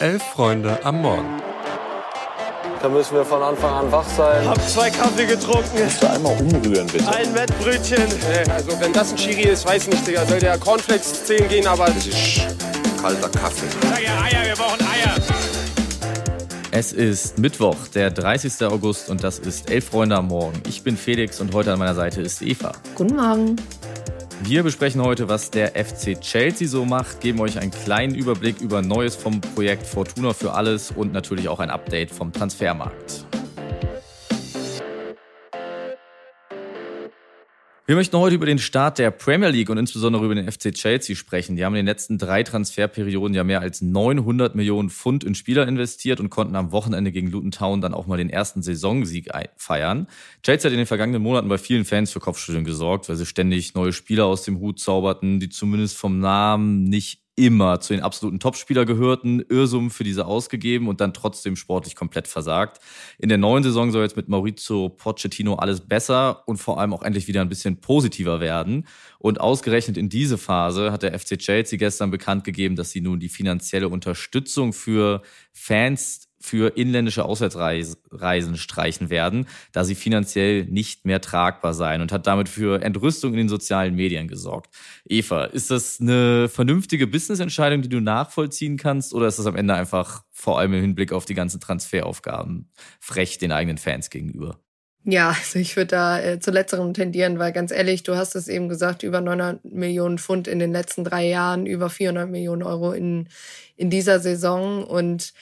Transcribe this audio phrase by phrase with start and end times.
[0.00, 1.42] Elf Freunde am Morgen.
[2.80, 4.48] Da müssen wir von Anfang an wach sein.
[4.48, 5.76] Hab zwei Kaffee getrunken.
[5.76, 7.08] Kannst du einmal umrühren, bitte?
[7.08, 8.04] Ein Wettbrötchen.
[8.54, 10.24] Also wenn das ein Chiri ist, weiß nicht, Digga.
[10.24, 11.86] Soll der Cornflakes 10 gehen, aber...
[11.86, 12.42] Das ist
[13.02, 13.66] kalter Kaffee.
[13.82, 15.16] Sag ja Eier, wir brauchen Eier.
[16.70, 18.64] Es ist Mittwoch, der 30.
[18.66, 20.62] August und das ist Elf Freunde am Morgen.
[20.68, 22.72] Ich bin Felix und heute an meiner Seite ist Eva.
[22.94, 23.56] Guten Morgen.
[24.42, 28.82] Wir besprechen heute, was der FC Chelsea so macht, geben euch einen kleinen Überblick über
[28.82, 33.26] Neues vom Projekt Fortuna für alles und natürlich auch ein Update vom Transfermarkt.
[37.88, 41.16] Wir möchten heute über den Start der Premier League und insbesondere über den FC Chelsea
[41.16, 41.56] sprechen.
[41.56, 45.66] Die haben in den letzten drei Transferperioden ja mehr als 900 Millionen Pfund in Spieler
[45.66, 50.06] investiert und konnten am Wochenende gegen Luton Town dann auch mal den ersten Saisonsieg feiern.
[50.42, 53.72] Chelsea hat in den vergangenen Monaten bei vielen Fans für Kopfschütteln gesorgt, weil sie ständig
[53.72, 58.40] neue Spieler aus dem Hut zauberten, die zumindest vom Namen nicht immer zu den absoluten
[58.40, 62.80] Topspieler gehörten, Irrsummen für diese ausgegeben und dann trotzdem sportlich komplett versagt.
[63.18, 67.02] In der neuen Saison soll jetzt mit Maurizio Pochettino alles besser und vor allem auch
[67.02, 68.86] endlich wieder ein bisschen positiver werden.
[69.18, 73.20] Und ausgerechnet in diese Phase hat der FC Chelsea gestern bekannt gegeben, dass sie nun
[73.20, 81.20] die finanzielle Unterstützung für Fans für inländische Auswärtsreisen streichen werden, da sie finanziell nicht mehr
[81.20, 84.74] tragbar seien und hat damit für Entrüstung in den sozialen Medien gesorgt.
[85.04, 89.74] Eva, ist das eine vernünftige Businessentscheidung, die du nachvollziehen kannst, oder ist das am Ende
[89.74, 94.60] einfach vor allem im Hinblick auf die ganzen Transferaufgaben frech den eigenen Fans gegenüber?
[95.04, 98.46] Ja, also ich würde da äh, zu letzterem tendieren, weil ganz ehrlich, du hast es
[98.46, 102.92] eben gesagt, über 900 Millionen Pfund in den letzten drei Jahren, über 400 Millionen Euro
[102.92, 103.28] in,
[103.76, 105.32] in dieser Saison und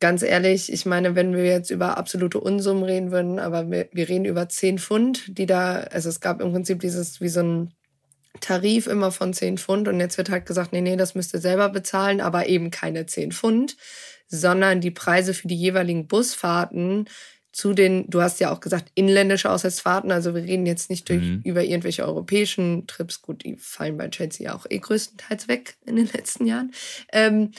[0.00, 4.08] ganz ehrlich, ich meine, wenn wir jetzt über absolute Unsummen reden würden, aber wir, wir
[4.08, 7.74] reden über 10 Pfund, die da, also es gab im Prinzip dieses, wie so ein
[8.40, 11.40] Tarif immer von 10 Pfund und jetzt wird halt gesagt, nee, nee, das müsst ihr
[11.40, 13.76] selber bezahlen, aber eben keine 10 Pfund,
[14.28, 17.08] sondern die Preise für die jeweiligen Busfahrten
[17.52, 21.22] zu den, du hast ja auch gesagt, inländische Auswärtsfahrten, also wir reden jetzt nicht durch,
[21.22, 21.40] mhm.
[21.42, 25.96] über irgendwelche europäischen Trips, gut, die fallen bei Chelsea ja auch eh größtenteils weg in
[25.96, 26.72] den letzten Jahren.
[27.12, 27.52] Ähm,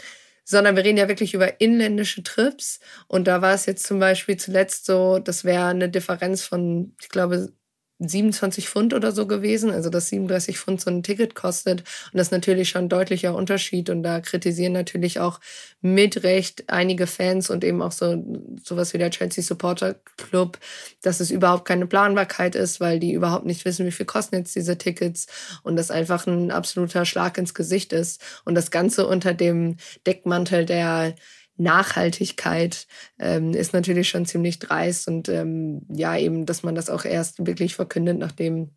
[0.47, 2.79] sondern wir reden ja wirklich über inländische Trips.
[3.07, 7.09] Und da war es jetzt zum Beispiel zuletzt so, das wäre eine Differenz von, ich
[7.09, 7.51] glaube,
[7.99, 11.81] 27 Pfund oder so gewesen, also dass 37 Pfund so ein Ticket kostet.
[11.81, 13.89] Und das ist natürlich schon ein deutlicher Unterschied.
[13.89, 15.39] Und da kritisieren natürlich auch
[15.81, 18.23] mit Recht einige Fans und eben auch so
[18.63, 20.59] sowas wie der Chelsea Supporter Club,
[21.01, 24.55] dass es überhaupt keine Planbarkeit ist, weil die überhaupt nicht wissen, wie viel kosten jetzt
[24.55, 25.27] diese Tickets
[25.63, 28.21] und das einfach ein absoluter Schlag ins Gesicht ist.
[28.45, 31.15] Und das Ganze unter dem Deckmantel der
[31.57, 32.87] Nachhaltigkeit
[33.19, 37.45] ähm, ist natürlich schon ziemlich dreist und ähm, ja, eben, dass man das auch erst
[37.45, 38.71] wirklich verkündet, nachdem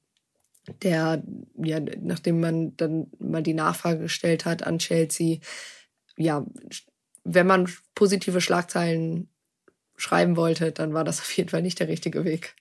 [0.82, 1.22] der,
[1.56, 5.38] ja, nachdem man dann mal die Nachfrage gestellt hat an Chelsea.
[6.16, 6.44] Ja,
[7.24, 9.28] wenn man positive Schlagzeilen
[9.96, 12.54] schreiben wollte, dann war das auf jeden Fall nicht der richtige Weg.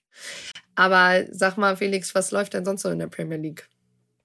[0.76, 3.68] Aber sag mal, Felix, was läuft denn sonst so in der Premier League?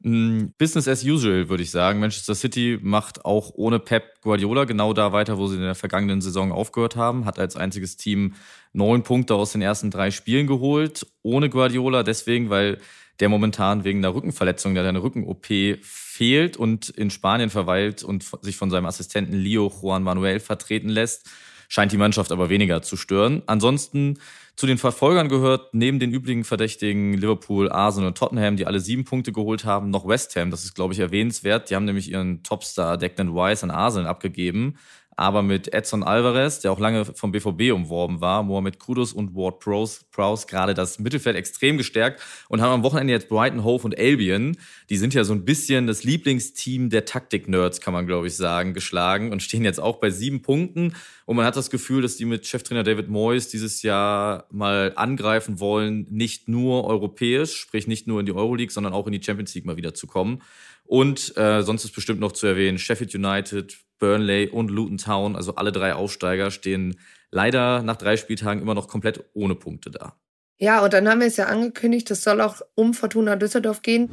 [0.06, 1.98] Mm, Business as usual, würde ich sagen.
[1.98, 6.20] Manchester City macht auch ohne Pep Guardiola genau da weiter, wo sie in der vergangenen
[6.20, 7.24] Saison aufgehört haben.
[7.24, 8.34] Hat als einziges Team
[8.74, 11.06] neun Punkte aus den ersten drei Spielen geholt.
[11.22, 12.78] Ohne Guardiola deswegen, weil
[13.18, 15.46] der momentan wegen einer Rückenverletzung, der eine Rücken-OP
[15.80, 21.30] fehlt und in Spanien verweilt und sich von seinem Assistenten Leo Juan Manuel vertreten lässt
[21.68, 23.42] scheint die Mannschaft aber weniger zu stören.
[23.46, 24.18] Ansonsten
[24.56, 29.04] zu den Verfolgern gehört neben den üblichen Verdächtigen Liverpool, Arsenal und Tottenham, die alle sieben
[29.04, 30.50] Punkte geholt haben, noch West Ham.
[30.50, 31.70] Das ist, glaube ich, erwähnenswert.
[31.70, 34.76] Die haben nämlich ihren Topstar Declan Rice an Arsenal abgegeben
[35.16, 39.60] aber mit Edson Alvarez, der auch lange vom BVB umworben war, Mohamed Kudus und Ward
[39.60, 44.56] Prowse, gerade das Mittelfeld extrem gestärkt und haben am Wochenende jetzt Brighton, Hove und Albion,
[44.90, 48.74] die sind ja so ein bisschen das Lieblingsteam der Taktik-Nerds, kann man glaube ich sagen,
[48.74, 50.94] geschlagen und stehen jetzt auch bei sieben Punkten
[51.26, 55.58] und man hat das Gefühl, dass die mit Cheftrainer David Moyes dieses Jahr mal angreifen
[55.58, 59.54] wollen, nicht nur europäisch, sprich nicht nur in die Euroleague, sondern auch in die Champions
[59.54, 60.42] League mal wieder zu kommen.
[60.84, 65.54] Und äh, sonst ist bestimmt noch zu erwähnen Sheffield United, Burnley und Luton Town, also
[65.54, 66.98] alle drei Aufsteiger, stehen
[67.30, 70.14] leider nach drei Spieltagen immer noch komplett ohne Punkte da.
[70.58, 74.08] Ja, und dann haben wir es ja angekündigt, es soll auch um Fortuna Düsseldorf gehen.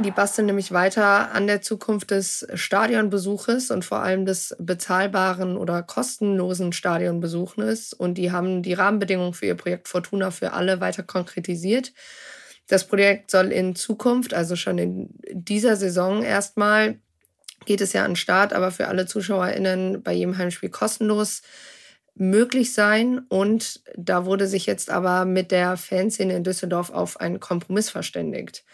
[0.00, 5.82] Die basteln nämlich weiter an der Zukunft des Stadionbesuches und vor allem des bezahlbaren oder
[5.82, 7.94] kostenlosen Stadionbesuches.
[7.94, 11.92] Und die haben die Rahmenbedingungen für ihr Projekt Fortuna für alle weiter konkretisiert.
[12.68, 16.98] Das Projekt soll in Zukunft, also schon in dieser Saison erstmal,
[17.64, 21.42] geht es ja an den Start, aber für alle ZuschauerInnen bei jedem Heimspiel kostenlos
[22.14, 23.20] möglich sein.
[23.28, 28.64] Und da wurde sich jetzt aber mit der Fanszene in Düsseldorf auf einen Kompromiss verständigt.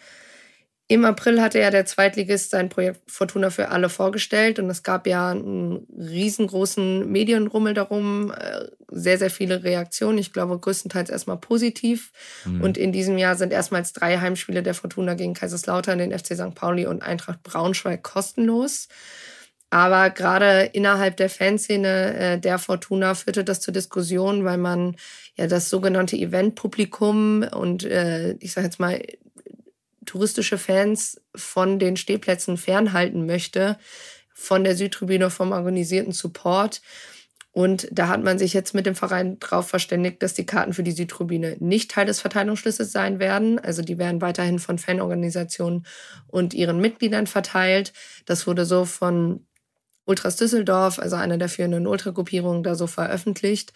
[0.87, 5.07] Im April hatte ja der Zweitligist sein Projekt Fortuna für alle vorgestellt und es gab
[5.07, 10.19] ja einen riesengroßen Medienrummel darum, äh, sehr, sehr viele Reaktionen.
[10.19, 12.11] Ich glaube größtenteils erstmal positiv.
[12.45, 12.61] Mhm.
[12.61, 16.53] Und in diesem Jahr sind erstmals drei Heimspiele der Fortuna gegen Kaiserslautern, den FC St.
[16.53, 18.87] Pauli und Eintracht Braunschweig kostenlos.
[19.71, 24.95] Aber gerade innerhalb der Fanszene äh, der Fortuna führte das zur Diskussion, weil man
[25.35, 29.01] ja das sogenannte Eventpublikum und äh, ich sage jetzt mal
[30.05, 33.77] touristische Fans von den Stehplätzen fernhalten möchte,
[34.33, 36.81] von der Südtribüne, vom organisierten Support.
[37.51, 40.83] Und da hat man sich jetzt mit dem Verein darauf verständigt, dass die Karten für
[40.83, 43.59] die Südtribüne nicht Teil des Verteilungsschlüssels sein werden.
[43.59, 45.85] Also die werden weiterhin von Fanorganisationen
[46.27, 47.93] und ihren Mitgliedern verteilt.
[48.25, 49.47] Das wurde so von
[50.03, 53.71] Ultras Düsseldorf, also einer der führenden Ultragruppierungen, da so veröffentlicht.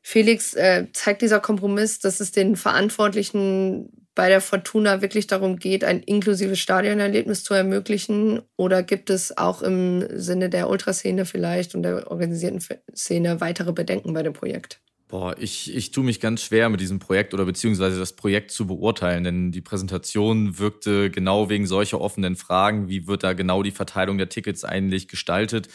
[0.00, 5.84] Felix äh, zeigt dieser Kompromiss, dass es den Verantwortlichen bei der Fortuna wirklich darum geht,
[5.84, 8.42] ein inklusives Stadionerlebnis zu ermöglichen?
[8.56, 12.60] Oder gibt es auch im Sinne der Ultraszene vielleicht und der organisierten
[12.96, 14.80] Szene weitere Bedenken bei dem Projekt?
[15.06, 18.66] Boah, ich, ich tue mich ganz schwer mit diesem Projekt oder beziehungsweise das Projekt zu
[18.66, 23.70] beurteilen, denn die Präsentation wirkte genau wegen solcher offenen Fragen, wie wird da genau die
[23.70, 25.68] Verteilung der Tickets eigentlich gestaltet,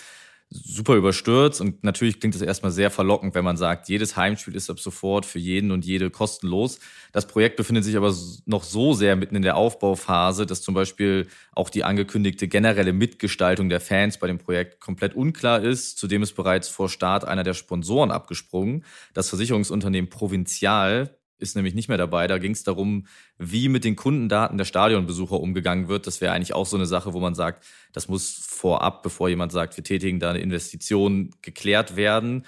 [0.49, 4.69] super überstürzt und natürlich klingt es erstmal sehr verlockend, wenn man sagt, jedes Heimspiel ist
[4.69, 6.79] ab sofort für jeden und jede kostenlos.
[7.11, 8.13] Das Projekt befindet sich aber
[8.45, 13.69] noch so sehr mitten in der Aufbauphase, dass zum Beispiel auch die angekündigte generelle Mitgestaltung
[13.69, 15.97] der Fans bei dem Projekt komplett unklar ist.
[15.97, 21.89] Zudem ist bereits vor Start einer der Sponsoren abgesprungen, das Versicherungsunternehmen Provinzial, ist nämlich nicht
[21.89, 22.27] mehr dabei.
[22.27, 23.05] Da ging es darum,
[23.37, 26.07] wie mit den Kundendaten der Stadionbesucher umgegangen wird.
[26.07, 29.51] Das wäre eigentlich auch so eine Sache, wo man sagt, das muss vorab, bevor jemand
[29.51, 32.45] sagt, wir tätigen da eine Investition, geklärt werden.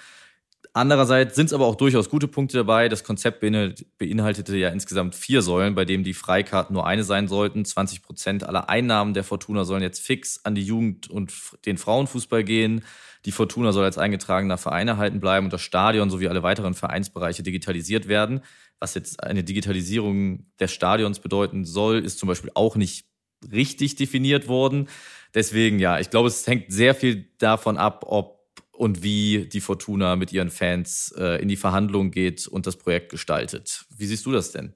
[0.76, 2.90] Andererseits sind es aber auch durchaus gute Punkte dabei.
[2.90, 7.64] Das Konzept beinhaltete ja insgesamt vier Säulen, bei denen die Freikarten nur eine sein sollten.
[7.64, 11.32] 20 Prozent aller Einnahmen der Fortuna sollen jetzt fix an die Jugend und
[11.64, 12.84] den Frauenfußball gehen.
[13.24, 17.42] Die Fortuna soll als eingetragener Verein erhalten bleiben und das Stadion sowie alle weiteren Vereinsbereiche
[17.42, 18.42] digitalisiert werden.
[18.80, 23.06] Was jetzt eine Digitalisierung des Stadions bedeuten soll, ist zum Beispiel auch nicht
[23.52, 24.88] richtig definiert worden.
[25.34, 28.36] Deswegen, ja, ich glaube, es hängt sehr viel davon ab, ob
[28.72, 33.10] und wie die Fortuna mit ihren Fans äh, in die Verhandlungen geht und das Projekt
[33.10, 33.86] gestaltet.
[33.96, 34.74] Wie siehst du das denn?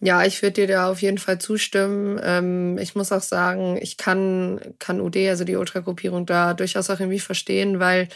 [0.00, 2.20] Ja, ich würde dir da auf jeden Fall zustimmen.
[2.22, 7.00] Ähm, ich muss auch sagen, ich kann, kann UD, also die Ultragruppierung, da durchaus auch
[7.00, 8.08] irgendwie verstehen, weil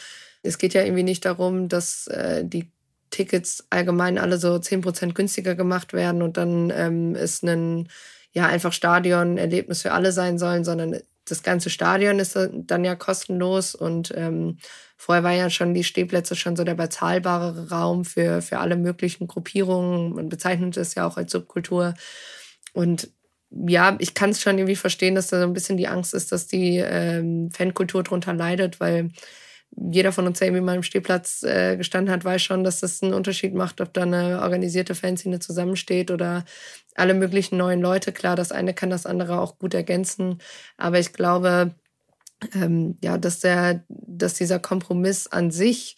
[0.43, 2.71] es geht ja irgendwie nicht darum, dass äh, die
[3.13, 7.89] Tickets allgemein alle so zehn Prozent günstiger gemacht werden und dann ähm, ist ein
[8.33, 13.75] ja einfach Stadion-Erlebnis für alle sein sollen, sondern das ganze Stadion ist dann ja kostenlos
[13.75, 14.59] und ähm,
[14.97, 19.29] vorher war ja schon die Stehplätze schon so der bezahlbare Raum für, für alle möglichen
[19.29, 20.15] Gruppierungen.
[20.15, 21.95] Man bezeichnet es ja auch als Subkultur.
[22.73, 23.11] Und
[23.51, 26.33] ja, ich kann es schon irgendwie verstehen, dass da so ein bisschen die Angst ist,
[26.33, 29.11] dass die ähm, Fankultur drunter leidet, weil
[29.77, 33.03] jeder von uns, der irgendwie mal im Stehplatz äh, gestanden hat, weiß schon, dass das
[33.03, 36.45] einen Unterschied macht, ob da eine organisierte Fanszene zusammensteht oder
[36.95, 38.13] alle möglichen neuen Leute.
[38.13, 40.39] Klar, das eine kann das andere auch gut ergänzen.
[40.77, 41.75] Aber ich glaube,
[42.55, 45.97] ähm, ja, dass der, dass dieser Kompromiss an sich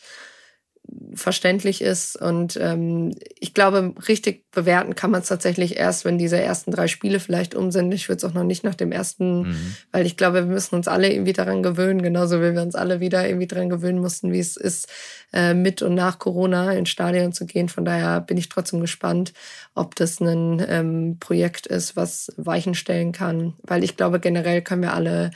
[1.15, 2.21] verständlich ist.
[2.21, 6.89] Und ähm, ich glaube, richtig bewerten kann man es tatsächlich erst, wenn diese ersten drei
[6.89, 7.93] Spiele vielleicht um sind.
[7.93, 9.77] Ich würde es auch noch nicht nach dem ersten, mhm.
[9.93, 13.01] weil ich glaube, wir müssen uns alle irgendwie daran gewöhnen, genauso wie wir uns alle
[13.01, 14.89] wieder irgendwie daran gewöhnen mussten, wie es ist,
[15.33, 17.69] äh, mit und nach Corona ins Stadion zu gehen.
[17.69, 19.33] Von daher bin ich trotzdem gespannt,
[19.75, 23.55] ob das ein ähm, Projekt ist, was Weichen stellen kann.
[23.63, 25.31] Weil ich glaube, generell können wir alle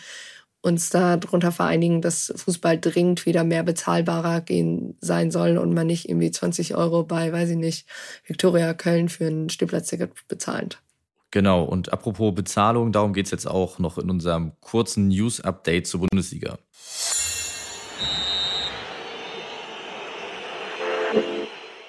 [0.60, 6.08] uns darunter vereinigen, dass Fußball dringend wieder mehr bezahlbarer gehen sein soll und man nicht
[6.08, 7.88] irgendwie 20 Euro bei, weiß ich nicht,
[8.26, 10.82] Viktoria Köln für ein Stehplatzticket bezahlt.
[11.30, 16.00] Genau, und apropos Bezahlung, darum geht es jetzt auch noch in unserem kurzen News-Update zur
[16.00, 16.58] Bundesliga.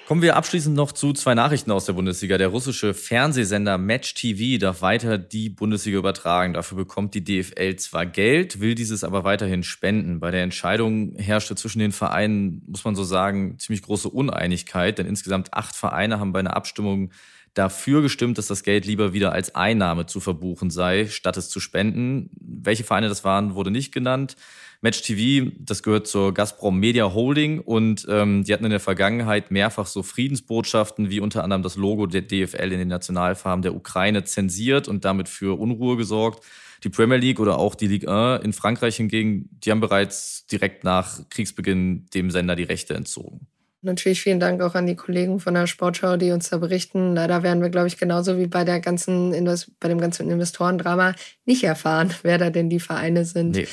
[0.10, 2.39] Kommen wir abschließend noch zu zwei Nachrichten aus der Bundesliga.
[2.39, 6.56] Der russische Fernsehsender Match TV darf weiter die Bundesliga übertragen.
[6.56, 10.20] Dafür bekommt die DFL zwar Geld, will dieses aber weiterhin spenden.
[10.20, 15.06] Bei der Entscheidung herrschte zwischen den Vereinen, muss man so sagen, ziemlich große Uneinigkeit, denn
[15.06, 17.12] insgesamt acht Vereine haben bei einer Abstimmung
[17.60, 21.60] dafür gestimmt, dass das Geld lieber wieder als Einnahme zu verbuchen sei, statt es zu
[21.60, 22.30] spenden.
[22.39, 24.38] Welche Vereine das waren, wurde nicht genannt.
[24.82, 29.51] Match TV, das gehört zur Gazprom Media Holding und ähm, die hatten in der Vergangenheit
[29.51, 34.24] mehrfach so Friedensbotschaften wie unter anderem das Logo der DFL in den Nationalfarben der Ukraine
[34.24, 36.46] zensiert und damit für Unruhe gesorgt.
[36.86, 40.86] Die Premier League oder auch die Ligue 1 in Frankreich hingegen, die haben bereits direkt
[40.86, 43.48] nach Kriegsbeginn dem Sender die Rechte entzogen.
[43.82, 47.16] Natürlich vielen Dank auch an die Kollegen von der Sportschau, die uns da berichten.
[47.16, 49.32] Leider werden wir, glaube ich, genauso wie bei der ganzen
[49.80, 53.68] bei dem ganzen Investorendrama nicht erfahren, wer da denn die Vereine sind, nee.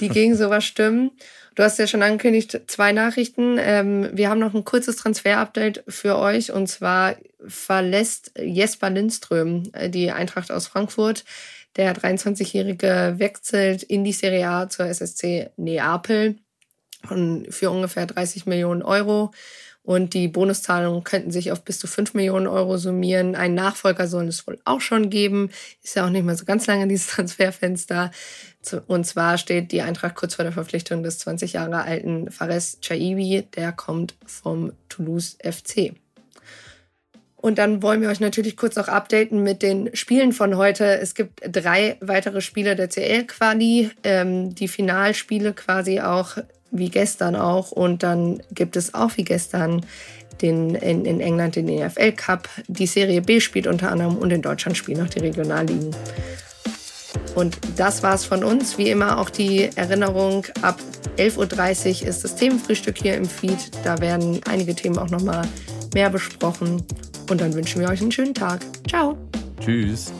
[0.00, 1.10] die gegen sowas stimmen.
[1.54, 3.58] Du hast ja schon angekündigt, zwei Nachrichten.
[3.58, 9.90] Ähm, wir haben noch ein kurzes Transfer-Update für euch und zwar verlässt Jesper Lindström äh,
[9.90, 11.24] die Eintracht aus Frankfurt.
[11.76, 16.36] Der 23-Jährige wechselt in die Serie A zur SSC Neapel
[17.50, 19.32] für ungefähr 30 Millionen Euro.
[19.84, 23.34] Und die Bonuszahlungen könnten sich auf bis zu 5 Millionen Euro summieren.
[23.34, 25.50] Einen Nachfolger soll es wohl auch schon geben.
[25.82, 28.12] Ist ja auch nicht mehr so ganz lange dieses Transferfenster.
[28.86, 33.48] Und zwar steht die Eintracht kurz vor der Verpflichtung des 20 Jahre alten Fares Chaibi.
[33.56, 35.94] Der kommt vom Toulouse FC.
[37.34, 41.00] Und dann wollen wir euch natürlich kurz noch updaten mit den Spielen von heute.
[41.00, 46.36] Es gibt drei weitere Spiele der CL-Quali, ähm, die Finalspiele quasi auch
[46.72, 47.70] wie gestern auch.
[47.70, 49.86] Und dann gibt es auch wie gestern
[50.40, 52.48] den, in, in England den EFL Cup.
[52.66, 55.94] Die Serie B spielt unter anderem und in Deutschland spielen noch die Regionalligen.
[57.34, 58.78] Und das war's von uns.
[58.78, 60.80] Wie immer auch die Erinnerung, ab
[61.16, 63.70] 11.30 Uhr ist das Themenfrühstück hier im Feed.
[63.84, 65.46] Da werden einige Themen auch nochmal
[65.94, 66.82] mehr besprochen.
[67.30, 68.60] Und dann wünschen wir euch einen schönen Tag.
[68.88, 69.16] Ciao.
[69.60, 70.12] Tschüss.